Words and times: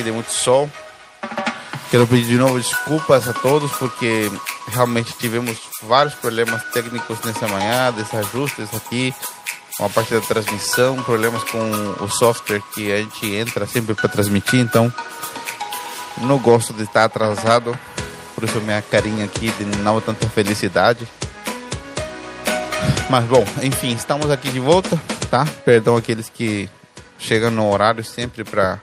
aqui 0.00 0.02
de 0.02 0.12
muito 0.12 0.32
sol. 0.32 0.68
Quero 1.90 2.06
pedir 2.06 2.26
de 2.26 2.36
novo 2.36 2.58
desculpas 2.58 3.28
a 3.28 3.32
todos 3.32 3.70
porque 3.72 4.30
realmente 4.68 5.12
tivemos 5.18 5.58
vários 5.82 6.14
problemas 6.14 6.62
técnicos 6.72 7.20
nessa 7.24 7.46
manhã, 7.48 7.92
desajustes 7.92 8.72
aqui, 8.74 9.14
uma 9.78 9.90
parte 9.90 10.14
da 10.14 10.20
transmissão, 10.20 11.02
problemas 11.02 11.44
com 11.44 11.58
o 12.00 12.08
software 12.08 12.62
que 12.74 12.92
a 12.92 12.98
gente 12.98 13.34
entra 13.34 13.66
sempre 13.66 13.94
para 13.94 14.08
transmitir, 14.08 14.60
então 14.60 14.92
não 16.18 16.38
gosto 16.38 16.72
de 16.72 16.84
estar 16.84 17.04
atrasado, 17.04 17.78
por 18.34 18.44
isso 18.44 18.60
minha 18.60 18.80
carinha 18.80 19.24
aqui 19.24 19.50
de 19.50 19.64
não 19.78 20.00
tanta 20.00 20.28
felicidade. 20.28 21.06
Mas 23.10 23.24
bom, 23.24 23.44
enfim, 23.62 23.92
estamos 23.92 24.30
aqui 24.30 24.50
de 24.50 24.60
volta, 24.60 24.98
tá? 25.28 25.44
Perdão 25.64 25.96
aqueles 25.96 26.28
que 26.28 26.70
chegam 27.18 27.50
no 27.50 27.68
horário 27.68 28.04
sempre 28.04 28.44
para 28.44 28.80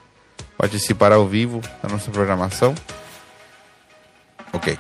participar 0.57 1.11
ao 1.11 1.27
vivo 1.27 1.61
da 1.81 1.89
nossa 1.89 2.09
programação. 2.11 2.73
Ok. 4.51 4.77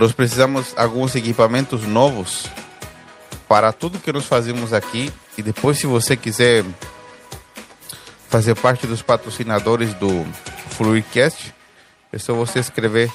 Nós 0.00 0.12
precisamos 0.12 0.72
alguns 0.78 1.14
equipamentos 1.14 1.82
novos 1.82 2.46
para 3.50 3.72
tudo 3.72 3.98
que 3.98 4.12
nós 4.12 4.26
fazemos 4.26 4.72
aqui. 4.72 5.12
E 5.36 5.42
depois, 5.42 5.76
se 5.76 5.84
você 5.84 6.16
quiser 6.16 6.64
fazer 8.28 8.54
parte 8.54 8.86
dos 8.86 9.02
patrocinadores 9.02 9.92
do 9.94 10.24
Fluidcast, 10.76 11.52
é 12.12 12.18
só 12.18 12.32
você 12.32 12.60
escrever 12.60 13.10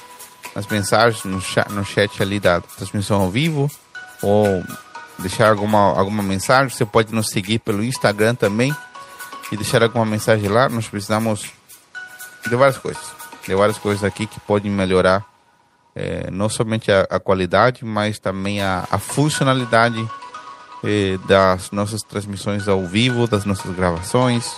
as 0.54 0.66
mensagens 0.66 1.24
no 1.24 1.40
chat, 1.40 1.72
no 1.72 1.82
chat 1.86 2.22
ali 2.22 2.38
da 2.38 2.60
transmissão 2.60 3.22
ao 3.22 3.30
vivo 3.30 3.70
ou 4.20 4.62
deixar 5.18 5.48
alguma, 5.48 5.98
alguma 5.98 6.22
mensagem. 6.22 6.68
Você 6.68 6.84
pode 6.84 7.14
nos 7.14 7.30
seguir 7.30 7.60
pelo 7.60 7.82
Instagram 7.82 8.34
também 8.34 8.76
e 9.50 9.56
deixar 9.56 9.82
alguma 9.82 10.04
mensagem 10.04 10.50
lá. 10.50 10.68
Nós 10.68 10.86
precisamos 10.86 11.50
de 12.46 12.54
várias 12.54 12.76
coisas, 12.76 13.04
de 13.42 13.54
várias 13.54 13.78
coisas 13.78 14.04
aqui 14.04 14.26
que 14.26 14.38
podem 14.40 14.70
melhorar 14.70 15.24
é, 15.94 16.30
não 16.30 16.50
somente 16.50 16.92
a, 16.92 17.06
a, 17.08 17.18
qualidade, 17.18 17.86
mas 17.86 18.18
também 18.18 18.60
a, 18.60 18.86
a 18.90 18.98
funcionalidade 18.98 20.06
é, 20.84 21.18
das 21.26 21.70
nossas 21.70 22.02
transmissões 22.02 22.68
ao 22.68 22.84
vivo, 22.84 23.26
das 23.26 23.44
nossas 23.44 23.74
gravações, 23.74 24.54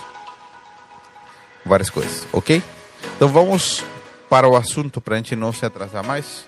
várias 1.65 1.89
coisas, 1.89 2.27
ok? 2.31 2.61
Então 3.15 3.27
vamos 3.27 3.83
para 4.29 4.47
o 4.47 4.55
assunto 4.55 5.01
para 5.01 5.15
a 5.15 5.17
gente 5.17 5.35
não 5.35 5.51
se 5.51 5.65
atrasar 5.65 6.05
mais. 6.05 6.45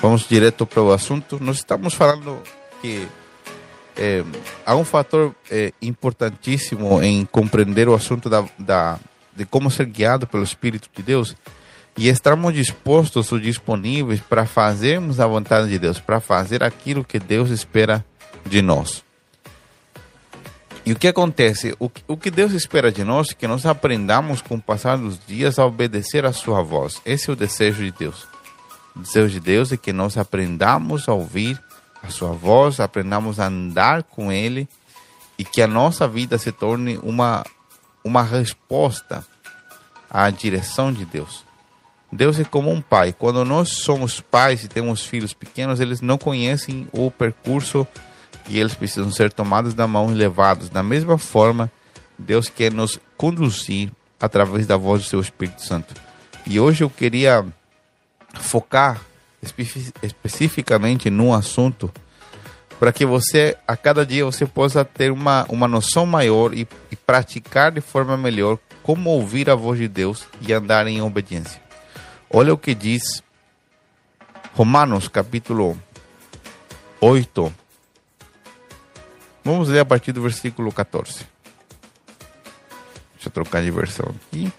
Vamos 0.00 0.26
direto 0.28 0.66
para 0.66 0.82
o 0.82 0.92
assunto. 0.92 1.38
Nós 1.40 1.58
estamos 1.58 1.94
falando 1.94 2.42
que 2.80 3.06
é, 3.96 4.24
há 4.66 4.74
um 4.74 4.84
fator 4.84 5.34
é, 5.50 5.72
importantíssimo 5.80 7.02
em 7.02 7.24
compreender 7.24 7.88
o 7.88 7.94
assunto 7.94 8.28
da, 8.28 8.44
da, 8.58 8.98
de 9.34 9.44
como 9.44 9.70
ser 9.70 9.86
guiado 9.86 10.26
pelo 10.26 10.42
Espírito 10.42 10.88
de 10.92 11.02
Deus 11.02 11.36
e 11.96 12.08
estamos 12.08 12.54
dispostos 12.54 13.30
ou 13.30 13.38
disponíveis 13.38 14.20
para 14.20 14.46
fazermos 14.46 15.20
a 15.20 15.26
vontade 15.26 15.68
de 15.68 15.78
Deus, 15.78 16.00
para 16.00 16.20
fazer 16.20 16.64
aquilo 16.64 17.04
que 17.04 17.18
Deus 17.18 17.50
espera 17.50 18.04
de 18.44 18.62
nós. 18.62 19.04
E 20.84 20.92
o 20.92 20.96
que 20.96 21.06
acontece? 21.06 21.74
O 21.78 21.90
o 22.08 22.16
que 22.16 22.30
Deus 22.30 22.52
espera 22.52 22.90
de 22.90 23.04
nós 23.04 23.30
é 23.30 23.34
que 23.34 23.46
nós 23.46 23.64
aprendamos 23.64 24.42
com 24.42 24.56
o 24.56 24.62
passar 24.62 24.98
dos 24.98 25.18
dias 25.26 25.58
a 25.58 25.66
obedecer 25.66 26.24
a 26.24 26.32
sua 26.32 26.62
voz. 26.62 27.00
Esse 27.06 27.30
é 27.30 27.32
o 27.32 27.36
desejo 27.36 27.84
de 27.84 27.92
Deus. 27.92 28.26
O 28.94 29.00
desejo 29.00 29.28
de 29.28 29.40
Deus 29.40 29.72
é 29.72 29.76
que 29.76 29.92
nós 29.92 30.18
aprendamos 30.18 31.08
a 31.08 31.14
ouvir 31.14 31.60
a 32.02 32.10
sua 32.10 32.32
voz, 32.32 32.80
aprendamos 32.80 33.38
a 33.38 33.46
andar 33.46 34.02
com 34.02 34.32
Ele 34.32 34.68
e 35.38 35.44
que 35.44 35.62
a 35.62 35.66
nossa 35.66 36.06
vida 36.08 36.36
se 36.36 36.50
torne 36.50 36.98
uma, 37.02 37.44
uma 38.04 38.22
resposta 38.22 39.24
à 40.10 40.28
direção 40.30 40.92
de 40.92 41.04
Deus. 41.04 41.44
Deus 42.12 42.38
é 42.38 42.44
como 42.44 42.70
um 42.70 42.82
pai. 42.82 43.14
Quando 43.18 43.44
nós 43.44 43.70
somos 43.70 44.20
pais 44.20 44.64
e 44.64 44.68
temos 44.68 45.06
filhos 45.06 45.32
pequenos, 45.32 45.80
eles 45.80 46.00
não 46.02 46.18
conhecem 46.18 46.86
o 46.92 47.10
percurso 47.10 47.86
e 48.48 48.58
eles 48.58 48.74
precisam 48.74 49.10
ser 49.10 49.32
tomados 49.32 49.74
da 49.74 49.86
mão 49.86 50.10
e 50.10 50.14
levados. 50.14 50.68
Da 50.68 50.82
mesma 50.82 51.18
forma, 51.18 51.70
Deus 52.18 52.48
quer 52.48 52.72
nos 52.72 52.98
conduzir 53.16 53.90
através 54.20 54.66
da 54.66 54.76
voz 54.76 55.02
do 55.02 55.08
seu 55.08 55.20
Espírito 55.20 55.62
Santo. 55.62 55.94
E 56.46 56.58
hoje 56.58 56.84
eu 56.84 56.90
queria 56.90 57.44
focar 58.34 59.00
espe 59.42 59.92
especificamente 60.02 61.10
num 61.10 61.34
assunto 61.34 61.92
para 62.78 62.92
que 62.92 63.04
você, 63.06 63.56
a 63.66 63.76
cada 63.76 64.04
dia, 64.04 64.24
você 64.24 64.44
possa 64.44 64.84
ter 64.84 65.12
uma, 65.12 65.46
uma 65.48 65.68
noção 65.68 66.04
maior 66.04 66.52
e, 66.52 66.66
e 66.90 66.96
praticar 66.96 67.70
de 67.70 67.80
forma 67.80 68.16
melhor 68.16 68.58
como 68.82 69.10
ouvir 69.10 69.48
a 69.48 69.54
voz 69.54 69.78
de 69.78 69.86
Deus 69.86 70.26
e 70.40 70.52
andar 70.52 70.88
em 70.88 71.00
obediência. 71.00 71.62
Olha 72.28 72.52
o 72.52 72.58
que 72.58 72.74
diz 72.74 73.22
Romanos 74.54 75.06
capítulo 75.06 75.78
8. 77.00 77.61
Vamos 79.44 79.68
ler 79.68 79.80
a 79.80 79.84
partir 79.84 80.12
do 80.12 80.22
versículo 80.22 80.72
14. 80.72 81.26
Deixa 83.14 83.28
eu 83.28 83.30
trocar 83.30 83.62
de 83.62 83.70
versão 83.70 84.14
aqui. 84.28 84.52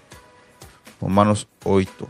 Romanos 0.99 1.47
8. 1.63 2.07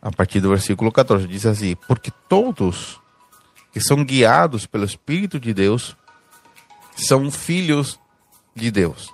A 0.00 0.10
partir 0.10 0.40
do 0.40 0.48
versículo 0.48 0.90
14 0.90 1.26
diz 1.26 1.46
assim: 1.46 1.76
Porque 1.86 2.10
todos 2.28 3.00
que 3.72 3.80
são 3.80 4.04
guiados 4.04 4.66
pelo 4.66 4.84
Espírito 4.84 5.38
de 5.38 5.54
Deus 5.54 5.96
são 6.96 7.30
filhos 7.30 7.98
de 8.54 8.70
Deus 8.70 9.12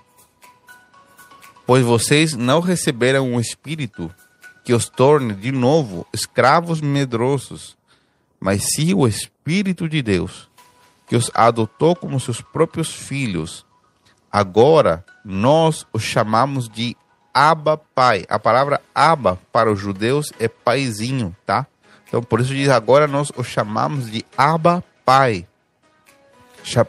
pois 1.68 1.84
vocês 1.84 2.32
não 2.32 2.60
receberam 2.60 3.30
um 3.30 3.38
espírito 3.38 4.10
que 4.64 4.72
os 4.72 4.88
torne 4.88 5.34
de 5.34 5.52
novo 5.52 6.06
escravos 6.14 6.80
medrosos, 6.80 7.76
mas 8.40 8.64
sim 8.74 8.94
o 8.94 9.06
Espírito 9.06 9.88
de 9.88 10.02
Deus, 10.02 10.48
que 11.06 11.16
os 11.16 11.30
adotou 11.34 11.96
como 11.96 12.20
seus 12.20 12.40
próprios 12.40 12.92
filhos. 12.92 13.64
Agora 14.30 15.04
nós 15.24 15.86
os 15.92 16.02
chamamos 16.02 16.68
de 16.68 16.96
Abba 17.32 17.76
Pai. 17.76 18.24
A 18.28 18.38
palavra 18.38 18.80
Abba 18.94 19.38
para 19.52 19.72
os 19.72 19.78
judeus 19.78 20.32
é 20.38 20.48
paizinho, 20.48 21.34
tá? 21.46 21.66
Então 22.06 22.22
por 22.22 22.40
isso 22.40 22.54
diz 22.54 22.68
agora 22.68 23.06
nós 23.06 23.32
os 23.36 23.46
chamamos 23.46 24.10
de 24.10 24.24
Abba 24.36 24.84
Pai. 25.04 25.46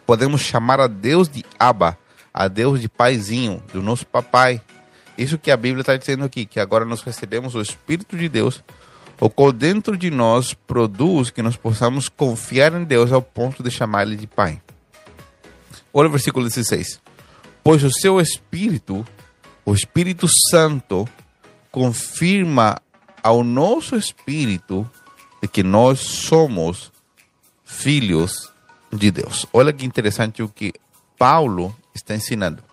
Podemos 0.05 0.41
chamar 0.41 0.79
a 0.79 0.87
Deus 0.87 1.29
de 1.29 1.45
Abba 1.57 1.97
a 2.33 2.47
Deus 2.47 2.79
de 2.79 2.87
paizinho, 2.87 3.61
do 3.73 3.81
nosso 3.81 4.05
papai. 4.05 4.61
Isso 5.17 5.37
que 5.37 5.51
a 5.51 5.57
Bíblia 5.57 5.81
está 5.81 5.97
dizendo 5.97 6.23
aqui, 6.23 6.45
que 6.45 6.59
agora 6.59 6.85
nós 6.85 7.01
recebemos 7.01 7.55
o 7.55 7.61
Espírito 7.61 8.15
de 8.15 8.29
Deus, 8.29 8.63
o 9.19 9.29
qual 9.29 9.51
dentro 9.51 9.97
de 9.97 10.09
nós 10.09 10.53
produz 10.53 11.29
que 11.29 11.41
nós 11.41 11.57
possamos 11.57 12.07
confiar 12.07 12.73
em 12.73 12.83
Deus 12.83 13.11
ao 13.11 13.21
ponto 13.21 13.61
de 13.61 13.69
chamar 13.69 14.03
Ele 14.07 14.15
de 14.15 14.27
Pai. 14.27 14.61
Olha 15.93 16.07
o 16.07 16.11
versículo 16.11 16.45
16. 16.45 17.01
Pois 17.63 17.83
o 17.83 17.91
seu 17.91 18.21
Espírito, 18.21 19.05
o 19.65 19.73
Espírito 19.73 20.27
Santo, 20.49 21.07
confirma 21.71 22.77
ao 23.21 23.43
nosso 23.43 23.95
Espírito 23.95 24.89
de 25.41 25.47
que 25.47 25.63
nós 25.63 25.99
somos 25.99 26.91
filhos 27.65 28.51
de 28.91 29.11
Deus. 29.11 29.45
Olha 29.51 29.73
que 29.73 29.85
interessante 29.85 30.41
o 30.41 30.49
que 30.49 30.73
Paulo 31.17 31.75
está 31.93 32.15
ensinando. 32.15 32.63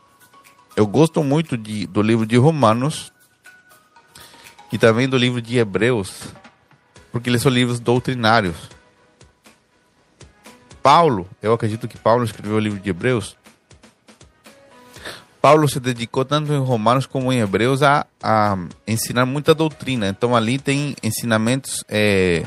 Eu 0.77 0.87
gosto 0.87 1.23
muito 1.25 1.57
de, 1.57 1.87
do 1.87 2.03
livro 2.03 2.27
de 2.27 2.37
Romanos 2.37 3.13
e 4.73 4.79
também 4.79 5.09
do 5.09 5.17
livro 5.17 5.41
de 5.41 5.59
Hebreus, 5.59 6.23
porque 7.13 7.31
eles 7.31 7.43
são 7.43 7.51
livros 7.51 7.81
doutrinários. 7.81 8.57
Paulo, 10.83 11.29
eu 11.43 11.53
acredito 11.53 11.89
que 11.89 11.99
Paulo 11.99 12.25
escreveu 12.25 12.57
o 12.57 12.61
livro 12.61 12.79
de 12.79 12.91
Hebreus. 12.91 13.37
Paulo 15.41 15.69
se 15.69 15.79
dedicou 15.79 16.25
tanto 16.25 16.53
em 16.53 16.59
Romanos 16.59 17.07
como 17.07 17.33
em 17.33 17.41
Hebreus 17.41 17.83
a, 17.83 18.07
a 18.23 18.59
ensinar 18.87 19.27
muita 19.27 19.55
doutrina. 19.55 20.09
Então 20.09 20.35
ali 20.35 20.59
tem 20.59 20.97
ensinamentos 21.03 21.85
é, 21.89 22.45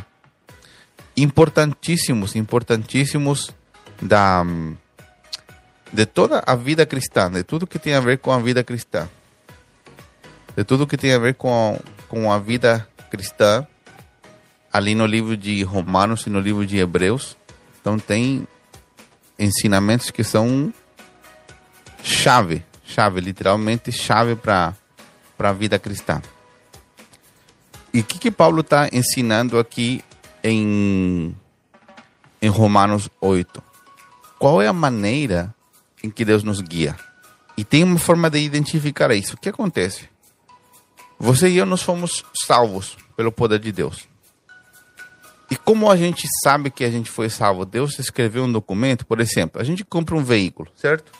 importantíssimos, 1.15 2.35
importantíssimos 2.35 3.51
da 4.01 4.45
de 5.91 6.05
toda 6.05 6.43
a 6.45 6.55
vida 6.55 6.85
cristã, 6.85 7.31
de 7.31 7.43
tudo 7.43 7.65
que 7.65 7.79
tem 7.79 7.93
a 7.93 7.99
ver 7.99 8.19
com 8.19 8.31
a 8.31 8.39
vida 8.39 8.63
cristã, 8.63 9.09
de 10.55 10.63
tudo 10.63 10.85
que 10.85 10.97
tem 10.97 11.13
a 11.13 11.19
ver 11.19 11.33
com, 11.33 11.79
com 12.09 12.31
a 12.31 12.39
vida 12.39 12.85
cristã, 13.09 13.65
ali 14.73 14.93
no 14.93 15.05
livro 15.05 15.37
de 15.37 15.63
Romanos 15.63 16.25
e 16.25 16.29
no 16.29 16.39
livro 16.39 16.65
de 16.65 16.77
Hebreus. 16.77 17.37
Então 17.79 17.97
tem 17.97 18.45
ensinamentos 19.37 20.11
que 20.11 20.23
são 20.23 20.73
chave, 22.03 22.65
chave, 22.83 23.21
literalmente 23.21 23.91
chave 23.91 24.35
para 24.35 24.75
a 25.37 25.53
vida 25.53 25.79
cristã. 25.79 26.21
E 27.93 28.01
o 28.01 28.03
que, 28.03 28.19
que 28.19 28.31
Paulo 28.31 28.61
está 28.61 28.89
ensinando 28.91 29.57
aqui 29.57 30.03
em, 30.43 31.35
em 32.41 32.49
Romanos 32.49 33.09
8? 33.21 33.63
Qual 34.37 34.61
é 34.61 34.67
a 34.67 34.73
maneira 34.73 35.53
em 36.03 36.09
que 36.09 36.25
Deus 36.25 36.43
nos 36.43 36.61
guia? 36.61 36.95
E 37.57 37.63
tem 37.63 37.83
uma 37.83 37.97
forma 37.97 38.29
de 38.29 38.39
identificar 38.39 39.11
isso. 39.11 39.35
O 39.35 39.37
que 39.37 39.49
acontece? 39.49 40.07
Você 41.19 41.49
e 41.49 41.57
eu 41.57 41.65
nós 41.65 41.81
fomos 41.81 42.23
salvos 42.45 42.97
pelo 43.17 43.31
poder 43.31 43.59
de 43.59 43.73
Deus. 43.73 44.07
E 45.51 45.55
como 45.55 45.91
a 45.91 45.97
gente 45.97 46.27
sabe 46.43 46.69
que 46.69 46.85
a 46.85 46.91
gente 46.91 47.09
foi 47.09 47.29
salvo? 47.29 47.65
Deus 47.65 47.99
escreveu 47.99 48.43
um 48.43 48.51
documento, 48.51 49.05
por 49.05 49.19
exemplo, 49.19 49.59
a 49.59 49.63
gente 49.63 49.83
compra 49.83 50.15
um 50.15 50.23
veículo, 50.23 50.71
certo? 50.75 51.11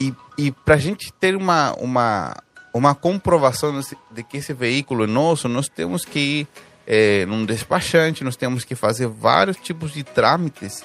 E, 0.00 0.12
e 0.36 0.50
para 0.50 0.74
a 0.74 0.78
gente 0.78 1.12
ter 1.12 1.36
uma, 1.36 1.72
uma, 1.74 2.36
uma 2.74 2.94
comprovação 2.94 3.80
de 4.10 4.22
que 4.24 4.38
esse 4.38 4.52
veículo 4.52 5.04
é 5.04 5.06
nosso, 5.06 5.48
nós 5.48 5.68
temos 5.68 6.04
que 6.04 6.18
ir 6.18 6.48
é, 6.84 7.24
num 7.26 7.46
despachante, 7.46 8.24
nós 8.24 8.36
temos 8.36 8.64
que 8.64 8.74
fazer 8.74 9.06
vários 9.06 9.56
tipos 9.56 9.92
de 9.92 10.02
trâmites 10.02 10.84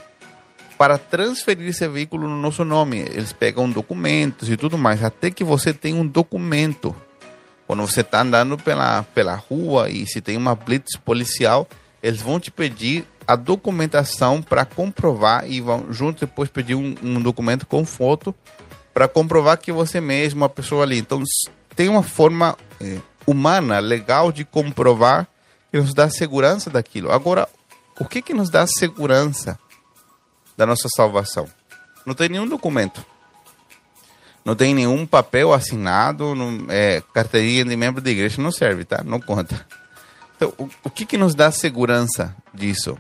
para 0.77 0.99
transferir 0.99 1.69
esse 1.69 1.87
veículo 1.87 2.29
no 2.29 2.39
nosso 2.39 2.63
nome. 2.63 2.99
Eles 2.99 3.33
pegam 3.33 3.67
documentos 3.67 4.47
e 4.47 4.55
tudo 4.55 4.77
mais, 4.77 5.03
até 5.03 5.31
que 5.31 5.43
você 5.43 5.73
tenha 5.73 5.99
um 5.99 6.05
documento 6.05 6.95
quando 7.67 7.81
você 7.81 7.99
está 7.99 8.21
andando 8.21 8.57
pela, 8.57 9.03
pela 9.13 9.35
rua 9.35 9.89
e 9.89 10.07
se 10.07 10.21
tem 10.21 10.37
uma 10.37 10.55
blitz 10.55 10.95
policial, 10.95 11.67
eles 12.01 12.21
vão 12.21 12.39
te 12.39 12.49
pedir 12.49 13.05
a 13.27 13.35
documentação 13.35 14.41
para 14.41 14.63
comprovar 14.63 15.45
e 15.45 15.59
vão 15.59 15.91
junto 15.91 16.25
depois 16.25 16.49
pedir 16.49 16.75
um, 16.75 16.95
um 17.03 17.21
documento 17.21 17.67
com 17.67 17.85
foto 17.85 18.33
para 18.93 19.05
comprovar 19.05 19.57
que 19.57 19.71
você 19.71 19.99
mesmo, 19.99 20.45
a 20.45 20.49
pessoa 20.49 20.83
ali. 20.83 20.97
Então 20.97 21.21
tem 21.75 21.89
uma 21.89 22.01
forma 22.01 22.57
é, 22.79 22.99
humana, 23.27 23.79
legal 23.79 24.31
de 24.31 24.45
comprovar 24.45 25.27
que 25.69 25.77
nos 25.77 25.93
dá 25.93 26.09
segurança 26.09 26.69
daquilo. 26.69 27.11
Agora, 27.11 27.49
o 27.99 28.05
que 28.05 28.21
que 28.21 28.33
nos 28.33 28.49
dá 28.49 28.65
segurança 28.65 29.59
da 30.55 30.65
nossa 30.65 30.87
salvação? 30.95 31.47
Não 32.05 32.13
tem 32.13 32.29
nenhum 32.29 32.47
documento 32.47 33.05
não 34.47 34.55
tem 34.55 34.73
nenhum 34.73 35.05
papel 35.05 35.51
assinado, 35.51 36.33
não, 36.33 36.67
é, 36.69 37.03
carteirinha 37.13 37.65
de 37.65 37.75
membro 37.75 38.01
da 38.01 38.09
igreja 38.09 38.41
não 38.41 38.49
serve, 38.49 38.85
tá? 38.85 39.03
Não 39.03 39.19
conta. 39.19 39.67
Então, 40.37 40.53
o, 40.57 40.69
o 40.85 40.89
que, 40.89 41.05
que 41.05 41.17
nos 41.17 41.35
dá 41.35 41.51
segurança 41.51 42.33
disso? 42.53 42.97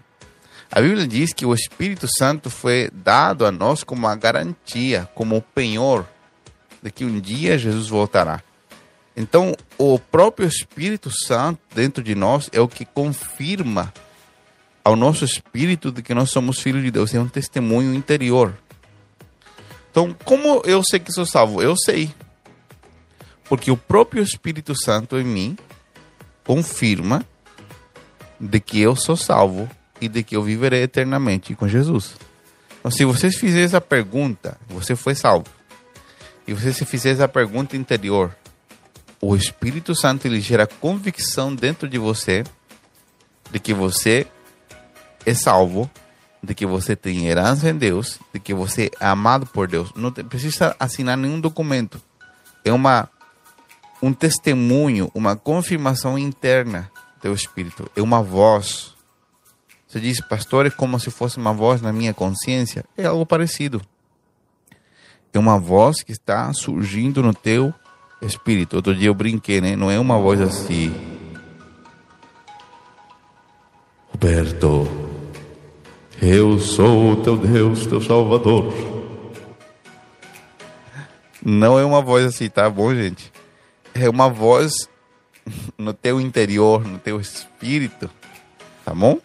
A 0.69 0.81
Bíblia 0.81 1.07
diz 1.07 1.31
que 1.31 1.45
o 1.45 1.53
Espírito 1.53 2.05
Santo 2.17 2.49
foi 2.49 2.89
dado 2.91 3.45
a 3.45 3.51
nós 3.51 3.81
como 3.81 4.05
uma 4.05 4.15
garantia, 4.17 5.07
como 5.15 5.37
o 5.37 5.41
penhor 5.41 6.05
de 6.83 6.91
que 6.91 7.05
um 7.05 7.17
dia 7.17 7.57
Jesus 7.57 7.87
voltará. 7.87 8.43
Então, 9.15 9.55
o 9.77 9.97
próprio 9.97 10.49
Espírito 10.49 11.09
Santo 11.09 11.61
dentro 11.73 12.03
de 12.03 12.13
nós 12.13 12.49
é 12.51 12.59
o 12.59 12.67
que 12.67 12.83
confirma 12.83 13.93
ao 14.83 14.97
nosso 14.97 15.23
espírito 15.23 15.93
de 15.93 16.01
que 16.01 16.13
nós 16.13 16.29
somos 16.29 16.59
filhos 16.59 16.83
de 16.83 16.91
Deus. 16.91 17.15
É 17.15 17.21
um 17.21 17.29
testemunho 17.29 17.93
interior. 17.93 18.53
Então, 19.97 20.15
como 20.25 20.61
eu 20.63 20.83
sei 20.83 20.99
que 20.99 21.11
sou 21.11 21.25
salvo? 21.25 21.59
Eu 21.59 21.75
sei. 21.75 22.13
Porque 23.45 23.71
o 23.71 23.75
próprio 23.75 24.21
Espírito 24.21 24.75
Santo 24.79 25.17
em 25.17 25.23
mim 25.23 25.57
confirma 26.43 27.25
de 28.39 28.59
que 28.59 28.79
eu 28.79 28.95
sou 28.95 29.17
salvo 29.17 29.67
e 29.99 30.07
de 30.07 30.21
que 30.21 30.35
eu 30.35 30.43
viverei 30.43 30.83
eternamente 30.83 31.55
com 31.55 31.67
Jesus. 31.67 32.13
Então, 32.77 32.91
se 32.91 33.03
vocês 33.05 33.37
fizerem 33.37 33.65
essa 33.65 33.81
pergunta, 33.81 34.59
você 34.69 34.95
foi 34.95 35.15
salvo. 35.15 35.47
E 36.47 36.53
você 36.53 36.71
se 36.71 36.85
fizer 36.85 37.09
essa 37.13 37.27
pergunta 37.27 37.75
interior, 37.75 38.37
o 39.19 39.35
Espírito 39.35 39.95
Santo 39.95 40.27
ele 40.27 40.39
gera 40.39 40.67
convicção 40.67 41.55
dentro 41.55 41.89
de 41.89 41.97
você 41.97 42.43
de 43.49 43.59
que 43.59 43.73
você 43.73 44.27
é 45.25 45.33
salvo 45.33 45.89
de 46.41 46.53
que 46.53 46.65
você 46.65 46.95
tem 46.95 47.27
herança 47.27 47.69
em 47.69 47.75
Deus, 47.75 48.19
de 48.33 48.39
que 48.39 48.53
você 48.53 48.91
é 48.99 49.05
amado 49.05 49.45
por 49.45 49.67
Deus. 49.67 49.91
Não 49.95 50.11
precisa 50.11 50.75
assinar 50.79 51.17
nenhum 51.17 51.39
documento. 51.39 52.01
É 52.63 52.71
uma 52.71 53.09
um 54.01 54.13
testemunho, 54.13 55.11
uma 55.13 55.35
confirmação 55.35 56.17
interna 56.17 56.91
do 57.21 57.33
Espírito. 57.33 57.89
É 57.95 58.01
uma 58.01 58.21
voz. 58.21 58.93
Você 59.87 59.99
diz, 59.99 60.21
pastor, 60.21 60.65
é 60.65 60.69
como 60.69 60.99
se 60.99 61.09
fosse 61.09 61.37
uma 61.37 61.53
voz 61.53 61.81
na 61.81 61.91
minha 61.91 62.13
consciência. 62.13 62.85
É 62.95 63.05
algo 63.05 63.25
parecido. 63.25 63.81
É 65.33 65.39
uma 65.39 65.59
voz 65.59 66.03
que 66.03 66.11
está 66.11 66.51
surgindo 66.53 67.23
no 67.23 67.33
teu 67.33 67.73
espírito. 68.21 68.75
Outro 68.75 68.95
dia 68.95 69.07
eu 69.07 69.13
brinquei, 69.13 69.61
né? 69.61 69.75
Não 69.75 69.89
é 69.89 69.99
uma 69.99 70.17
voz 70.17 70.41
assim. 70.41 70.93
Roberto, 74.11 75.06
eu 76.21 76.59
sou 76.59 77.11
o 77.11 77.23
teu 77.23 77.37
Deus, 77.37 77.85
teu 77.85 78.01
Salvador. 78.01 78.73
Não 81.43 81.79
é 81.79 81.85
uma 81.85 82.01
voz 82.01 82.25
assim, 82.25 82.49
tá 82.49 82.69
bom, 82.69 82.93
gente? 82.93 83.31
É 83.93 84.09
uma 84.09 84.29
voz 84.29 84.73
no 85.77 85.93
teu 85.93 86.19
interior, 86.19 86.85
no 86.85 86.97
teu 86.97 87.19
espírito, 87.19 88.09
tá 88.83 88.93
bom? 88.93 89.19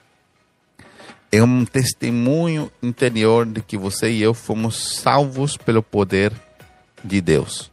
É 1.31 1.43
um 1.43 1.65
testemunho 1.65 2.71
interior 2.83 3.47
de 3.47 3.63
que 3.63 3.77
você 3.77 4.11
e 4.11 4.23
eu 4.23 4.35
fomos 4.35 5.01
salvos 5.01 5.57
pelo 5.57 5.83
poder 5.83 6.33
de 7.03 7.21
Deus. 7.21 7.73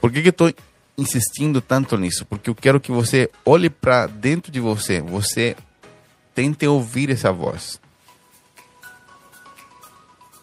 Por 0.00 0.12
que, 0.12 0.22
que 0.22 0.28
eu 0.28 0.30
estou 0.30 0.52
insistindo 0.96 1.60
tanto 1.60 1.96
nisso? 1.96 2.26
Porque 2.26 2.50
eu 2.50 2.54
quero 2.54 2.80
que 2.80 2.92
você 2.92 3.30
olhe 3.44 3.70
para 3.70 4.06
dentro 4.06 4.52
de 4.52 4.60
você. 4.60 5.00
Você 5.00 5.56
Tente 6.34 6.66
ouvir 6.66 7.10
essa 7.10 7.32
voz. 7.32 7.80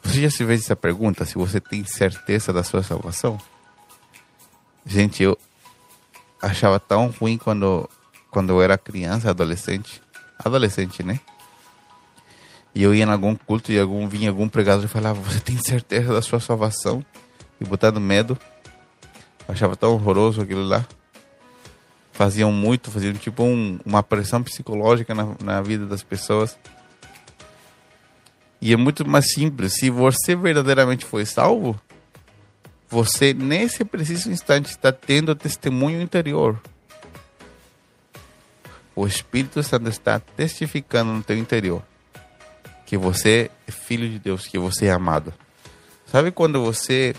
Você 0.03 0.21
já 0.21 0.29
se 0.29 0.45
fez 0.45 0.61
essa 0.61 0.75
pergunta? 0.75 1.25
Se 1.25 1.35
você 1.35 1.59
tem 1.59 1.83
certeza 1.85 2.53
da 2.53 2.63
sua 2.63 2.83
salvação? 2.83 3.37
Gente, 4.85 5.23
eu 5.23 5.37
achava 6.41 6.79
tão 6.79 7.07
ruim 7.09 7.37
quando, 7.37 7.89
quando 8.29 8.51
eu 8.51 8.61
era 8.61 8.77
criança, 8.77 9.29
adolescente. 9.29 10.01
Adolescente, 10.39 11.03
né? 11.03 11.19
E 12.73 12.83
eu 12.83 12.93
ia 12.93 13.03
em 13.03 13.09
algum 13.09 13.35
culto 13.35 13.71
e 13.71 13.79
algum, 13.79 14.07
vinha 14.07 14.29
algum 14.29 14.47
pregador 14.47 14.85
e 14.85 14.87
falava: 14.87 15.19
Você 15.21 15.39
tem 15.39 15.57
certeza 15.57 16.13
da 16.13 16.21
sua 16.21 16.39
salvação? 16.39 17.03
E 17.59 17.65
botando 17.65 17.99
medo. 17.99 18.37
Achava 19.47 19.75
tão 19.75 19.93
horroroso 19.93 20.41
aquilo 20.41 20.63
lá 20.63 20.85
faziam 22.17 22.51
muito, 22.51 22.89
faziam 22.89 23.13
tipo 23.13 23.43
um, 23.43 23.79
uma 23.85 24.01
pressão 24.01 24.41
psicológica 24.41 25.13
na, 25.13 25.35
na 25.39 25.61
vida 25.61 25.85
das 25.85 26.01
pessoas. 26.01 26.57
E 28.59 28.73
é 28.73 28.75
muito 28.75 29.07
mais 29.07 29.31
simples. 29.31 29.75
Se 29.75 29.91
você 29.91 30.35
verdadeiramente 30.35 31.05
foi 31.05 31.27
salvo, 31.27 31.79
você 32.89 33.35
nesse 33.35 33.85
preciso 33.85 34.31
instante 34.31 34.71
está 34.71 34.91
tendo 34.91 35.35
testemunho 35.35 36.01
interior. 36.01 36.59
O 38.95 39.05
Espírito 39.05 39.61
Santo 39.61 39.87
está 39.87 40.19
testificando 40.19 41.13
no 41.13 41.21
teu 41.21 41.37
interior 41.37 41.83
que 42.87 42.97
você 42.97 43.51
é 43.67 43.71
filho 43.71 44.09
de 44.09 44.17
Deus, 44.17 44.47
que 44.47 44.57
você 44.57 44.87
é 44.87 44.91
amado. 44.91 45.31
Sabe 46.07 46.31
quando 46.31 46.63
você 46.63 47.13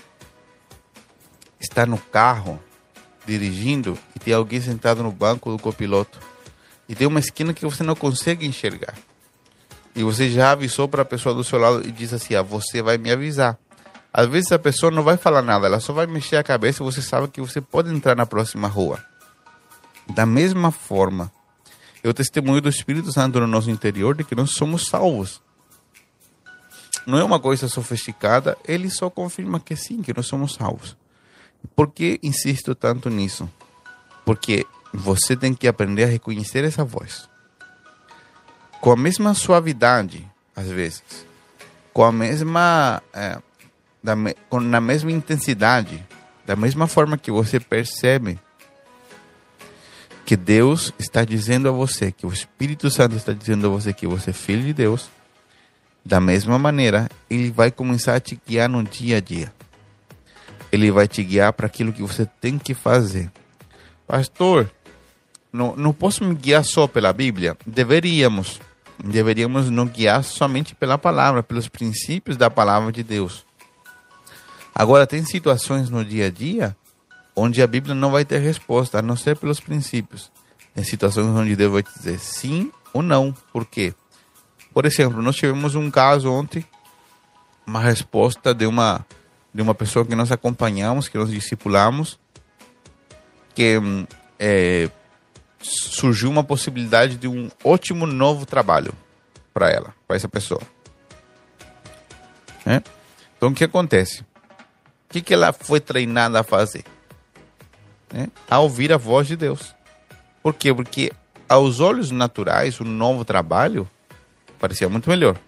está 1.60 1.86
no 1.86 1.98
carro 1.98 2.58
dirigindo 3.28 3.98
e 4.16 4.18
tem 4.18 4.32
alguém 4.32 4.60
sentado 4.60 5.02
no 5.02 5.12
banco 5.12 5.50
do 5.50 5.58
copiloto 5.58 6.18
e 6.88 6.94
tem 6.94 7.06
uma 7.06 7.20
esquina 7.20 7.52
que 7.52 7.66
você 7.66 7.82
não 7.82 7.94
consegue 7.94 8.46
enxergar. 8.46 8.94
E 9.94 10.02
você 10.02 10.30
já 10.30 10.52
avisou 10.52 10.88
para 10.88 11.02
a 11.02 11.04
pessoa 11.04 11.34
do 11.34 11.44
seu 11.44 11.58
lado 11.58 11.86
e 11.86 11.92
diz 11.92 12.12
assim: 12.14 12.34
ah, 12.34 12.42
você 12.42 12.80
vai 12.80 12.96
me 12.96 13.10
avisar. 13.10 13.58
Às 14.10 14.26
vezes 14.28 14.50
a 14.50 14.58
pessoa 14.58 14.90
não 14.90 15.02
vai 15.02 15.18
falar 15.18 15.42
nada, 15.42 15.66
ela 15.66 15.80
só 15.80 15.92
vai 15.92 16.06
mexer 16.06 16.36
a 16.36 16.42
cabeça 16.42 16.82
e 16.82 16.84
você 16.84 17.02
sabe 17.02 17.28
que 17.28 17.40
você 17.40 17.60
pode 17.60 17.92
entrar 17.92 18.16
na 18.16 18.24
próxima 18.24 18.66
rua. 18.66 19.04
Da 20.08 20.24
mesma 20.24 20.70
forma, 20.70 21.30
eu 22.02 22.14
testemunho 22.14 22.62
do 22.62 22.70
Espírito 22.70 23.12
Santo 23.12 23.38
no 23.38 23.46
nosso 23.46 23.70
interior 23.70 24.16
de 24.16 24.24
que 24.24 24.34
nós 24.34 24.52
somos 24.52 24.86
salvos. 24.86 25.42
Não 27.06 27.18
é 27.18 27.24
uma 27.24 27.38
coisa 27.38 27.68
sofisticada, 27.68 28.56
ele 28.66 28.88
só 28.88 29.10
confirma 29.10 29.60
que 29.60 29.76
sim, 29.76 30.00
que 30.00 30.14
nós 30.14 30.26
somos 30.26 30.54
salvos. 30.54 30.96
Por 31.74 31.90
que 31.92 32.18
insisto 32.22 32.74
tanto 32.74 33.08
nisso? 33.08 33.48
Porque 34.24 34.66
você 34.92 35.36
tem 35.36 35.54
que 35.54 35.68
aprender 35.68 36.04
a 36.04 36.08
reconhecer 36.08 36.64
essa 36.64 36.84
voz. 36.84 37.28
Com 38.80 38.92
a 38.92 38.96
mesma 38.96 39.34
suavidade, 39.34 40.26
às 40.54 40.68
vezes, 40.68 41.02
com 41.92 42.04
a 42.04 42.12
mesma. 42.12 43.02
É, 43.12 43.38
da, 44.02 44.14
com, 44.48 44.60
na 44.60 44.80
mesma 44.80 45.10
intensidade, 45.10 46.06
da 46.46 46.54
mesma 46.54 46.86
forma 46.86 47.18
que 47.18 47.30
você 47.30 47.58
percebe 47.58 48.38
que 50.24 50.36
Deus 50.36 50.92
está 50.98 51.24
dizendo 51.24 51.68
a 51.68 51.72
você, 51.72 52.12
que 52.12 52.26
o 52.26 52.32
Espírito 52.32 52.90
Santo 52.90 53.16
está 53.16 53.32
dizendo 53.32 53.66
a 53.66 53.70
você 53.70 53.92
que 53.92 54.06
você 54.06 54.30
é 54.30 54.34
filho 54.34 54.62
de 54.62 54.72
Deus, 54.72 55.10
Da 56.04 56.20
mesma 56.20 56.58
maneira, 56.58 57.08
ele 57.28 57.50
vai 57.50 57.70
começar 57.70 58.14
a 58.14 58.20
te 58.20 58.40
guiar 58.46 58.68
no 58.68 58.82
dia 58.82 59.18
a 59.18 59.20
dia. 59.20 59.52
Ele 60.70 60.90
vai 60.90 61.08
te 61.08 61.22
guiar 61.22 61.52
para 61.52 61.66
aquilo 61.66 61.92
que 61.92 62.02
você 62.02 62.26
tem 62.40 62.58
que 62.58 62.74
fazer. 62.74 63.30
Pastor, 64.06 64.70
não, 65.52 65.74
não 65.76 65.92
posso 65.92 66.24
me 66.24 66.34
guiar 66.34 66.64
só 66.64 66.86
pela 66.86 67.12
Bíblia? 67.12 67.56
Deveríamos. 67.66 68.60
Deveríamos 69.02 69.70
nos 69.70 69.90
guiar 69.90 70.24
somente 70.24 70.74
pela 70.74 70.98
palavra, 70.98 71.42
pelos 71.42 71.68
princípios 71.68 72.36
da 72.36 72.50
palavra 72.50 72.90
de 72.90 73.02
Deus. 73.02 73.46
Agora, 74.74 75.06
tem 75.06 75.24
situações 75.24 75.88
no 75.88 76.04
dia 76.04 76.26
a 76.26 76.30
dia 76.30 76.76
onde 77.34 77.62
a 77.62 77.66
Bíblia 77.66 77.94
não 77.94 78.10
vai 78.10 78.24
ter 78.24 78.38
resposta, 78.38 78.98
a 78.98 79.02
não 79.02 79.16
ser 79.16 79.36
pelos 79.36 79.60
princípios. 79.60 80.30
Tem 80.74 80.82
situações 80.82 81.26
onde 81.26 81.54
Deus 81.54 81.72
vai 81.72 81.82
te 81.82 81.92
dizer 81.96 82.18
sim 82.18 82.72
ou 82.92 83.02
não. 83.02 83.32
Por 83.52 83.64
quê? 83.64 83.94
Por 84.72 84.84
exemplo, 84.84 85.22
nós 85.22 85.36
tivemos 85.36 85.74
um 85.74 85.90
caso 85.90 86.30
ontem, 86.30 86.64
uma 87.66 87.80
resposta 87.80 88.52
de 88.52 88.66
uma 88.66 89.04
de 89.52 89.62
uma 89.62 89.74
pessoa 89.74 90.04
que 90.04 90.14
nós 90.14 90.30
acompanhamos, 90.30 91.08
que 91.08 91.18
nós 91.18 91.30
discipulamos, 91.30 92.18
que 93.54 93.80
é, 94.38 94.90
surgiu 95.60 96.30
uma 96.30 96.44
possibilidade 96.44 97.16
de 97.16 97.26
um 97.26 97.50
ótimo 97.64 98.06
novo 98.06 98.46
trabalho 98.46 98.92
para 99.52 99.70
ela, 99.70 99.94
para 100.06 100.16
essa 100.16 100.28
pessoa. 100.28 100.60
É? 102.64 102.82
Então, 103.36 103.48
o 103.50 103.54
que 103.54 103.64
acontece? 103.64 104.20
O 104.20 105.10
que, 105.10 105.20
que 105.20 105.32
ela 105.32 105.52
foi 105.52 105.80
treinada 105.80 106.40
a 106.40 106.44
fazer? 106.44 106.84
É? 108.14 108.28
A 108.48 108.58
ouvir 108.60 108.92
a 108.92 108.96
voz 108.96 109.26
de 109.26 109.36
Deus. 109.36 109.74
Por 110.42 110.54
quê? 110.54 110.72
Porque 110.72 111.12
aos 111.48 111.80
olhos 111.80 112.10
naturais, 112.10 112.78
o 112.78 112.84
novo 112.84 113.24
trabalho 113.24 113.88
parecia 114.58 114.88
muito 114.88 115.08
melhor. 115.08 115.38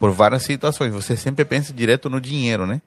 Por 0.00 0.10
várias 0.10 0.42
situações. 0.42 0.92
Você 0.92 1.16
sempre 1.16 1.44
pensa 1.44 1.72
direto 1.72 2.10
no 2.10 2.20
dinheiro, 2.20 2.66
né? 2.66 2.82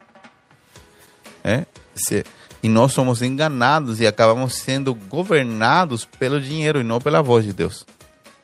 É? 1.43 1.65
Você 1.95 2.25
e 2.63 2.69
nós 2.69 2.93
somos 2.93 3.21
enganados 3.21 3.99
e 3.99 4.07
acabamos 4.07 4.55
sendo 4.55 4.95
governados 4.95 6.05
pelo 6.05 6.39
dinheiro 6.39 6.79
e 6.79 6.83
não 6.83 7.01
pela 7.01 7.21
voz 7.21 7.43
de 7.43 7.51
Deus. 7.51 7.85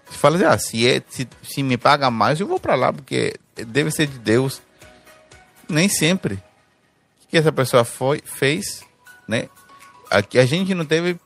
Você 0.05 0.17
fala 0.17 0.35
assim, 0.35 0.45
ah, 0.45 0.57
se, 0.57 0.87
é, 0.89 1.01
se, 1.09 1.27
se 1.41 1.63
me 1.63 1.77
paga 1.77 2.11
mais, 2.11 2.41
eu 2.41 2.47
vou 2.47 2.59
para 2.59 2.75
lá, 2.75 2.91
porque 2.91 3.39
deve 3.55 3.89
ser 3.91 4.07
de 4.07 4.19
Deus. 4.19 4.61
Nem 5.69 5.87
sempre. 5.87 6.35
O 7.23 7.27
que 7.29 7.37
essa 7.37 7.51
pessoa 7.53 7.85
foi, 7.85 8.21
fez, 8.25 8.83
né? 9.25 9.47
Aqui 10.11 10.37
a 10.37 10.45
gente 10.45 10.73
não 10.73 10.83
teve 10.83 11.17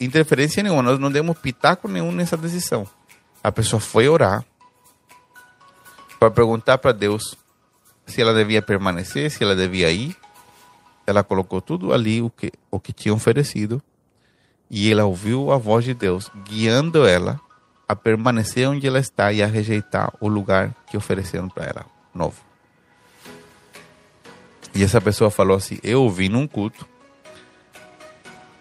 interferência 0.00 0.62
nenhuma, 0.62 0.82
nós 0.82 0.98
não 0.98 1.12
demos 1.12 1.36
pitaco 1.36 1.86
nenhum 1.86 2.12
nessa 2.12 2.36
decisão. 2.36 2.88
A 3.44 3.52
pessoa 3.52 3.78
foi 3.78 4.08
orar 4.08 4.42
para 6.18 6.30
perguntar 6.30 6.78
para 6.78 6.92
Deus 6.92 7.36
se 8.06 8.20
ela 8.20 8.34
devia 8.34 8.62
permanecer, 8.62 9.30
se 9.30 9.42
ela 9.42 9.54
devia 9.54 9.90
ir 9.90 10.16
ela 11.06 11.24
colocou 11.24 11.62
tudo 11.62 11.94
ali 11.94 12.20
o 12.20 12.28
que 12.28 12.52
o 12.70 12.78
que 12.78 12.92
tinha 12.92 13.14
oferecido 13.14 13.82
e 14.70 14.92
ela 14.92 15.06
ouviu 15.06 15.50
a 15.50 15.56
voz 15.56 15.84
de 15.84 15.94
Deus 15.94 16.30
guiando 16.44 17.06
ela 17.06 17.40
a 17.88 17.96
permanecer 17.96 18.68
onde 18.68 18.86
ela 18.86 18.98
está 18.98 19.32
e 19.32 19.42
a 19.42 19.46
rejeitar 19.46 20.12
o 20.20 20.28
lugar 20.28 20.74
que 20.90 20.96
ofereceram 20.96 21.48
para 21.48 21.64
ela 21.64 21.86
novo. 22.14 22.36
E 24.74 24.82
essa 24.82 25.00
pessoa 25.00 25.30
falou 25.30 25.56
assim: 25.56 25.78
Eu 25.82 26.02
ouvi 26.02 26.28
num 26.28 26.46
culto 26.46 26.86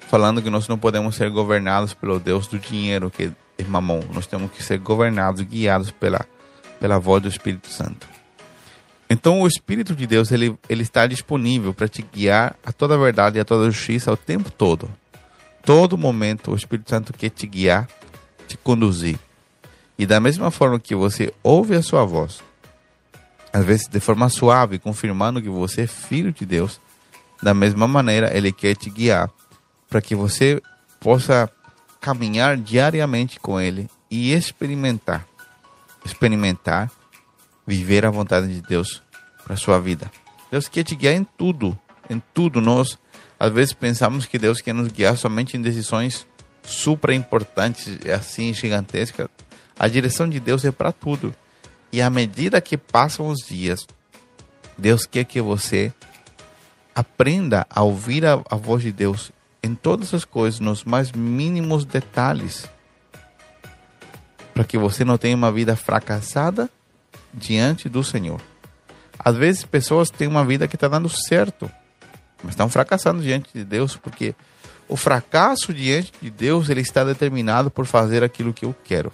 falando 0.08 0.42
que 0.42 0.50
nós 0.50 0.70
não 0.70 0.78
podemos 0.78 1.16
ser 1.16 1.30
governados 1.30 1.94
pelo 1.94 2.18
Deus 2.18 2.48
do 2.48 2.58
dinheiro, 2.58 3.12
que 3.12 3.34
é 3.58 3.64
mamon. 3.66 4.04
Nós 4.14 4.26
temos 4.26 4.50
que 4.52 4.64
ser 4.64 4.80
governados, 4.80 5.42
guiados 5.42 5.92
pela, 5.92 6.26
pela 6.80 7.00
voz 7.00 7.22
do 7.22 7.30
Espírito 7.30 7.70
Santo. 7.70 8.08
Então 9.10 9.42
o 9.42 9.48
Espírito 9.48 9.96
de 9.96 10.06
Deus 10.06 10.32
ele, 10.32 10.58
ele 10.68 10.84
está 10.84 11.08
disponível 11.08 11.74
para 11.74 11.88
te 11.88 12.02
guiar 12.02 12.56
a 12.66 12.72
toda 12.72 12.96
a 12.96 12.98
verdade 12.98 13.38
e 13.38 13.42
a 13.42 13.46
toda 13.46 13.68
a 13.68 13.72
justiça 13.72 14.12
o 14.12 14.18
tempo 14.18 14.52
todo. 14.52 14.90
Todo 15.64 15.98
momento 15.98 16.52
o 16.52 16.56
Espírito 16.56 16.90
Santo 16.90 17.14
quer 17.14 17.30
te 17.30 17.48
guiar, 17.48 17.88
te 18.48 18.58
conduzir. 18.58 19.18
E 19.98 20.06
da 20.06 20.20
mesma 20.20 20.52
forma 20.52 20.80
que 20.80 20.96
você 20.96 21.34
ouve 21.42 21.76
a 21.76 21.82
sua 21.82 22.06
voz, 22.06 22.42
às 23.52 23.66
vezes 23.66 23.88
de 23.88 24.00
forma 24.00 24.30
suave, 24.30 24.78
confirmando 24.78 25.42
que 25.42 25.50
você 25.50 25.82
é 25.82 25.88
filho 25.88 26.32
de 26.32 26.46
Deus, 26.46 26.80
da 27.42 27.54
mesma 27.54 27.88
maneira 27.88 28.36
ele 28.36 28.52
quer 28.52 28.76
te 28.76 28.90
guiar 28.90 29.30
para 29.90 30.02
que 30.02 30.16
você 30.16 30.62
possa 31.00 31.50
caminhar 32.00 32.58
diariamente 32.58 33.40
com 33.40 33.60
ele 33.60 33.90
e 34.10 34.34
experimentar, 34.34 35.27
experimentar 36.08 36.92
viver 37.66 38.06
a 38.06 38.10
vontade 38.10 38.48
de 38.48 38.62
Deus 38.62 39.04
para 39.44 39.56
sua 39.56 39.80
vida. 39.80 40.10
Deus 40.50 40.68
quer 40.68 40.84
te 40.84 40.96
guiar 40.96 41.14
em 41.14 41.24
tudo, 41.24 41.78
em 42.10 42.22
tudo. 42.34 42.62
Nós 42.62 42.98
às 43.40 43.52
vezes 43.52 43.74
pensamos 43.74 44.26
que 44.26 44.40
Deus 44.40 44.62
quer 44.62 44.74
nos 44.74 44.88
guiar 44.88 45.18
somente 45.18 45.58
em 45.58 45.62
decisões 45.62 46.26
super 46.64 47.12
importantes, 47.12 48.00
assim 48.10 48.54
gigantescas. 48.54 49.28
A 49.78 49.88
direção 49.88 50.28
de 50.28 50.40
Deus 50.40 50.66
é 50.66 50.72
para 50.72 50.92
tudo. 50.92 51.36
E 51.92 52.02
à 52.02 52.10
medida 52.10 52.60
que 52.60 52.78
passam 52.78 53.28
os 53.28 53.46
dias, 53.48 53.86
Deus 54.78 55.06
quer 55.06 55.24
que 55.24 55.40
você 55.42 55.94
aprenda 56.96 57.66
a 57.70 57.84
ouvir 57.84 58.26
a, 58.26 58.42
a 58.50 58.56
voz 58.56 58.82
de 58.82 58.92
Deus 58.92 59.32
em 59.62 59.76
todas 59.76 60.14
as 60.14 60.26
coisas, 60.26 60.60
nos 60.60 60.84
mais 60.84 61.12
mínimos 61.12 61.86
detalhes, 61.86 62.68
para 64.58 64.66
que 64.66 64.76
você 64.76 65.06
não 65.06 65.20
tenha 65.20 65.36
uma 65.36 65.52
vida 65.52 65.76
fracassada 65.76 66.68
diante 67.32 67.88
do 67.88 68.04
Senhor. 68.04 68.42
Às 69.20 69.36
vezes 69.36 69.64
pessoas 69.64 70.10
têm 70.10 70.28
uma 70.28 70.44
vida 70.44 70.68
que 70.68 70.76
está 70.76 70.88
dando 70.88 71.08
certo, 71.10 71.70
mas 72.42 72.54
estão 72.54 72.68
fracassando 72.68 73.22
diante 73.22 73.52
de 73.54 73.64
Deus 73.64 73.96
porque 73.96 74.34
o 74.90 74.98
fracasso 74.98 75.72
diante 75.72 76.12
de 76.20 76.32
Deus 76.32 76.70
ele 76.70 76.82
está 76.82 77.04
determinado 77.04 77.70
por 77.70 77.86
fazer 77.86 78.24
aquilo 78.24 78.52
que 78.52 78.66
eu 78.66 78.76
quero. 78.84 79.12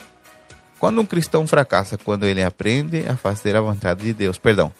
Quando 0.79 1.01
um 1.01 1.05
cristão 1.05 1.45
fracassa, 1.45 1.97
quando 1.97 2.25
ele 2.25 2.41
aprende 2.41 3.05
a 3.05 3.17
fazer 3.17 3.53
a 3.57 3.61
vontade 3.61 4.01
de 4.01 4.13
Deus, 4.13 4.37
perdão. 4.37 4.71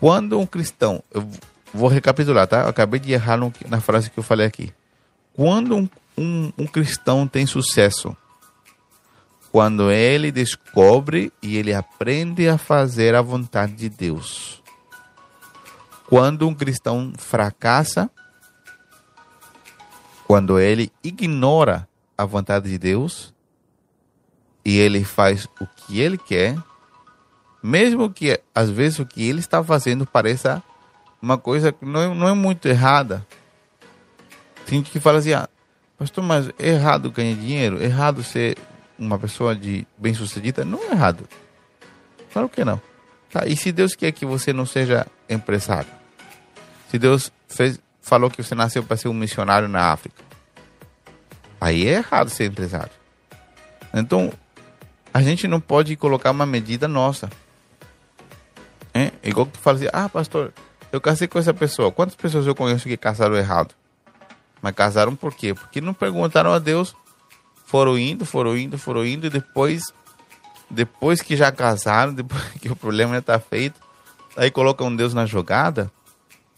Quando 0.00 0.40
um 0.40 0.46
cristão, 0.46 1.04
eu 1.14 1.24
vou 1.72 1.88
recapitular, 1.88 2.48
tá? 2.48 2.62
Eu 2.62 2.68
acabei 2.70 2.98
de 2.98 3.12
errar 3.12 3.36
no, 3.36 3.52
na 3.68 3.80
frase 3.80 4.10
que 4.10 4.18
eu 4.18 4.24
falei 4.24 4.44
aqui. 4.44 4.72
Quando 5.34 5.76
um, 5.76 5.88
um, 6.18 6.52
um 6.58 6.66
cristão 6.66 7.28
tem 7.28 7.46
sucesso, 7.46 8.16
quando 9.52 9.90
ele 9.90 10.30
descobre 10.30 11.32
e 11.42 11.56
ele 11.56 11.74
aprende 11.74 12.48
a 12.48 12.56
fazer 12.56 13.14
a 13.14 13.22
vontade 13.22 13.72
de 13.74 13.88
Deus. 13.88 14.62
Quando 16.08 16.46
um 16.46 16.54
cristão 16.54 17.12
fracassa, 17.18 18.10
quando 20.26 20.58
ele 20.60 20.92
ignora 21.02 21.88
a 22.16 22.24
vontade 22.24 22.70
de 22.70 22.78
Deus 22.78 23.34
e 24.64 24.78
ele 24.78 25.04
faz 25.04 25.46
o 25.60 25.66
que 25.66 26.00
ele 26.00 26.16
quer, 26.16 26.56
mesmo 27.62 28.10
que 28.10 28.40
às 28.54 28.70
vezes 28.70 29.00
o 29.00 29.06
que 29.06 29.28
ele 29.28 29.40
está 29.40 29.62
fazendo 29.62 30.06
pareça 30.06 30.62
uma 31.20 31.36
coisa 31.36 31.72
que 31.72 31.84
não 31.84 32.00
é, 32.00 32.14
não 32.14 32.28
é 32.28 32.34
muito 32.34 32.68
errada. 32.68 33.26
Tem 34.64 34.78
gente 34.78 34.90
que 34.90 35.00
fala 35.00 35.18
assim, 35.18 35.32
ah, 35.32 35.48
pastor, 35.98 36.22
mas 36.22 36.48
é 36.58 36.68
errado 36.70 37.10
ganhar 37.10 37.34
dinheiro, 37.34 37.80
é 37.80 37.84
errado 37.84 38.22
ser 38.22 38.56
uma 39.00 39.18
pessoa 39.18 39.56
de 39.56 39.86
bem 39.96 40.12
sucedida 40.12 40.64
não 40.64 40.78
é 40.84 40.92
errado. 40.92 41.26
Claro 42.32 42.48
que 42.48 42.64
não. 42.64 42.80
Tá? 43.32 43.46
E 43.46 43.56
se 43.56 43.72
Deus 43.72 43.94
quer 43.94 44.12
que 44.12 44.26
você 44.26 44.52
não 44.52 44.66
seja 44.66 45.06
empresário? 45.28 45.90
Se 46.90 46.98
Deus 46.98 47.32
fez, 47.48 47.80
falou 48.02 48.30
que 48.30 48.42
você 48.42 48.54
nasceu 48.54 48.82
para 48.82 48.96
ser 48.96 49.08
um 49.08 49.14
missionário 49.14 49.68
na 49.68 49.90
África, 49.90 50.22
aí 51.60 51.86
é 51.86 51.94
errado 51.94 52.28
ser 52.28 52.44
empresário. 52.44 52.92
Então, 53.94 54.32
a 55.12 55.22
gente 55.22 55.48
não 55.48 55.60
pode 55.60 55.96
colocar 55.96 56.30
uma 56.30 56.46
medida 56.46 56.86
nossa. 56.86 57.30
É? 58.92 59.12
Igual 59.22 59.46
que 59.46 59.52
tu 59.52 59.58
fala 59.58 59.78
assim, 59.78 59.88
ah, 59.92 60.08
pastor, 60.08 60.52
eu 60.92 61.00
casei 61.00 61.26
com 61.26 61.38
essa 61.38 61.54
pessoa. 61.54 61.90
Quantas 61.90 62.16
pessoas 62.16 62.46
eu 62.46 62.54
conheço 62.54 62.88
que 62.88 62.96
casaram 62.96 63.36
errado? 63.36 63.74
Mas 64.60 64.74
casaram 64.74 65.16
por 65.16 65.34
quê? 65.34 65.54
Porque 65.54 65.80
não 65.80 65.94
perguntaram 65.94 66.52
a 66.52 66.58
Deus 66.58 66.94
foram 67.70 67.96
indo, 67.96 68.26
foram 68.26 68.58
indo, 68.58 68.76
foram 68.76 69.06
indo, 69.06 69.28
e 69.28 69.30
depois, 69.30 69.84
depois 70.68 71.22
que 71.22 71.36
já 71.36 71.52
casaram, 71.52 72.12
depois 72.12 72.42
que 72.60 72.68
o 72.68 72.74
problema 72.74 73.12
já 73.12 73.18
está 73.20 73.38
feito, 73.38 73.80
aí 74.36 74.50
colocam 74.50 74.94
Deus 74.94 75.14
na 75.14 75.24
jogada, 75.24 75.88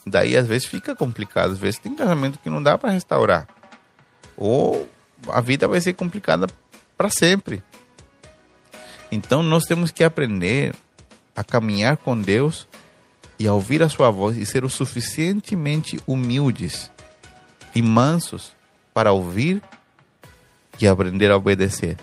daí 0.06 0.34
às 0.38 0.46
vezes 0.46 0.66
fica 0.66 0.96
complicado. 0.96 1.52
Às 1.52 1.58
vezes 1.58 1.78
tem 1.78 1.94
casamento 1.94 2.38
que 2.38 2.48
não 2.48 2.62
dá 2.62 2.78
para 2.78 2.92
restaurar. 2.92 3.46
Ou 4.38 4.88
a 5.28 5.42
vida 5.42 5.68
vai 5.68 5.82
ser 5.82 5.92
complicada 5.92 6.46
para 6.96 7.10
sempre. 7.10 7.62
Então 9.10 9.42
nós 9.42 9.64
temos 9.64 9.90
que 9.90 10.02
aprender 10.02 10.74
a 11.36 11.44
caminhar 11.44 11.98
com 11.98 12.18
Deus 12.18 12.66
e 13.38 13.46
a 13.46 13.52
ouvir 13.52 13.82
a 13.82 13.88
sua 13.90 14.10
voz 14.10 14.38
e 14.38 14.46
ser 14.46 14.64
o 14.64 14.70
suficientemente 14.70 16.00
humildes 16.06 16.90
e 17.74 17.82
mansos 17.82 18.54
para 18.94 19.12
ouvir 19.12 19.62
e 20.80 20.86
aprender 20.86 21.30
a 21.30 21.36
obedecer 21.36 21.96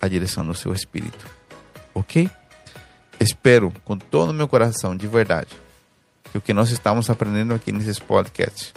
à 0.00 0.08
direção 0.08 0.44
do 0.44 0.54
seu 0.54 0.72
espírito. 0.72 1.26
Ok? 1.94 2.28
espero 3.20 3.72
com 3.84 3.96
todo 3.96 4.30
o 4.30 4.34
meu 4.34 4.48
coração, 4.48 4.96
de 4.96 5.06
verdade, 5.06 5.48
que 6.30 6.38
o 6.38 6.40
que 6.40 6.52
nós 6.52 6.70
estamos 6.70 7.08
aprendendo 7.10 7.54
aqui 7.54 7.72
nesses 7.72 7.98
podcasts 7.98 8.72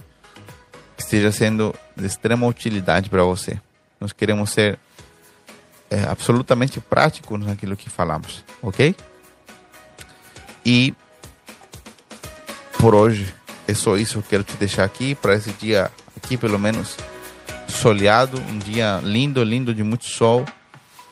esteja 0.98 1.32
sendo 1.32 1.76
de 1.96 2.06
extrema 2.06 2.48
utilidade 2.48 3.10
para 3.10 3.24
você. 3.24 3.60
Nós 4.00 4.14
queremos 4.14 4.52
ser 4.52 4.80
é, 5.90 6.04
absolutamente 6.04 6.80
práticos 6.80 7.40
naquilo 7.40 7.76
que 7.76 7.90
falamos, 7.90 8.44
ok? 8.62 8.96
E 10.66 10.94
por 12.80 12.94
hoje 12.94 13.34
é 13.68 13.74
só 13.74 13.96
isso 13.96 14.14
que 14.14 14.18
eu 14.20 14.30
quero 14.30 14.44
te 14.44 14.56
deixar 14.58 14.84
aqui 14.84 15.16
para 15.16 15.36
esse 15.36 15.52
dia 15.54 15.92
aqui 16.16 16.38
pelo 16.38 16.60
menos 16.60 16.98
soleado, 17.78 18.40
um 18.50 18.58
dia 18.58 19.00
lindo, 19.04 19.44
lindo 19.44 19.74
de 19.74 19.84
muito 19.84 20.06
sol, 20.06 20.46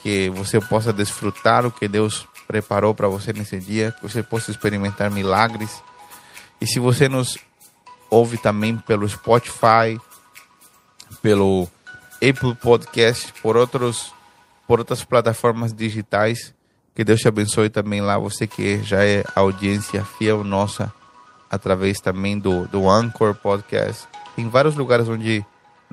que 0.01 0.29
você 0.31 0.60
possa 0.60 0.91
desfrutar 0.91 1.65
o 1.65 1.72
que 1.72 1.88
Deus 1.88 2.27
preparou 2.48 2.93
para 2.93 3.07
você 3.07 3.31
nesse 3.31 3.60
dia, 3.60 3.91
que 3.91 4.01
você 4.01 4.22
possa 4.22 4.51
experimentar 4.51 5.10
milagres. 5.12 5.81
E 6.60 6.67
se 6.67 6.79
você 6.79 7.07
nos 7.07 7.38
ouve 8.10 8.38
também 8.38 8.77
pelo 8.77 9.07
Spotify, 9.07 10.00
pelo 11.22 11.67
Apple 12.15 12.55
Podcast, 12.55 13.34
por 13.41 13.55
outros 13.55 14.13
por 14.67 14.79
outras 14.79 15.03
plataformas 15.03 15.72
digitais, 15.72 16.51
que 16.95 17.03
Deus 17.03 17.19
te 17.19 17.27
abençoe 17.27 17.69
também 17.69 18.01
lá, 18.01 18.17
você 18.17 18.48
que 18.48 18.81
já 18.81 19.05
é 19.05 19.24
audiência 19.36 20.03
fiel 20.03 20.43
nossa 20.43 20.91
através 21.50 22.00
também 22.00 22.39
do 22.39 22.67
do 22.67 22.89
Anchor 22.89 23.36
Podcast. 23.36 24.07
Tem 24.36 24.50
vários 24.50 24.75
lugares 24.75 25.07
onde 25.07 25.45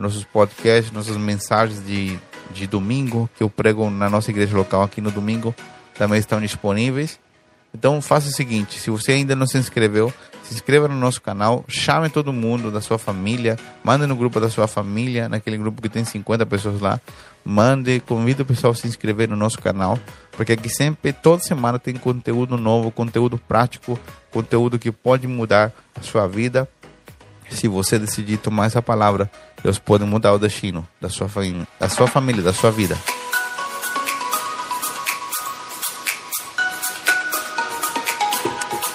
nossos 0.03 0.25
podcasts, 0.25 0.93
nossas 0.93 1.17
mensagens 1.17 1.85
de, 1.85 2.19
de 2.51 2.67
domingo 2.67 3.31
que 3.37 3.43
eu 3.43 3.49
prego 3.49 3.89
na 3.89 4.11
nossa 4.11 4.31
igreja 4.31 4.57
local 4.57 4.83
aqui 4.83 5.01
no 5.01 5.11
domingo 5.11 5.55
também 5.95 6.19
estão 6.19 6.41
disponíveis. 6.41 7.19
Então 7.75 8.03
faça 8.03 8.29
o 8.29 8.33
seguinte, 8.33 8.79
se 8.79 8.91
você 8.91 9.13
ainda 9.13 9.35
não 9.35 9.47
se 9.47 9.57
inscreveu, 9.57 10.13
se 10.43 10.53
inscreva 10.53 10.89
no 10.89 10.95
nosso 10.95 11.23
canal, 11.23 11.65
chame 11.69 12.11
todo 12.11 12.33
mundo 12.33 12.71
da 12.71 12.81
sua 12.81 12.99
família, 12.99 13.57
mande 13.83 14.07
no 14.07 14.15
grupo 14.15 14.39
da 14.39 14.51
sua 14.51 14.67
família, 14.67 15.29
naquele 15.29 15.57
grupo 15.57 15.81
que 15.81 15.89
tem 15.89 16.05
50 16.05 16.45
pessoas 16.45 16.81
lá, 16.81 17.01
mande, 17.43 18.01
convide 18.01 18.43
o 18.43 18.45
pessoal 18.45 18.73
a 18.73 18.77
se 18.77 18.87
inscrever 18.87 19.29
no 19.29 19.37
nosso 19.37 19.59
canal, 19.59 19.99
porque 20.33 20.53
aqui 20.53 20.69
sempre, 20.69 21.13
toda 21.13 21.43
semana 21.43 21.79
tem 21.79 21.95
conteúdo 21.95 22.59
novo, 22.59 22.91
conteúdo 22.91 23.39
prático, 23.39 23.99
conteúdo 24.31 24.79
que 24.79 24.93
pode 24.93 25.27
mudar 25.27 25.73
a 25.95 26.03
sua 26.03 26.27
vida. 26.27 26.69
Se 27.49 27.69
você 27.69 27.99
decidir 27.99 28.39
tomar 28.39 28.67
essa 28.67 28.83
palavra, 28.83 29.31
Deus 29.63 29.79
pode 29.79 30.05
mudar 30.05 30.33
o 30.33 30.39
destino 30.39 30.87
da 31.01 31.09
sua, 31.09 31.29
da 31.79 31.89
sua 31.89 32.07
família, 32.07 32.43
da 32.43 32.53
sua 32.53 32.71
vida. 32.71 32.99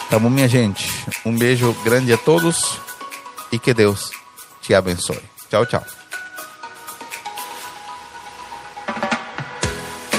Tá 0.09 0.19
bom, 0.19 0.29
minha 0.29 0.47
gente? 0.47 0.89
Um 1.25 1.37
beijo 1.37 1.73
grande 1.83 2.13
a 2.13 2.17
todos 2.17 2.79
e 3.51 3.59
que 3.59 3.73
Deus 3.73 4.11
te 4.61 4.73
abençoe. 4.73 5.21
Tchau, 5.49 5.65
tchau. 5.65 5.96